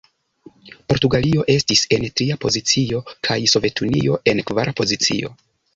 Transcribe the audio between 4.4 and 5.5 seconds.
kvara pozicio.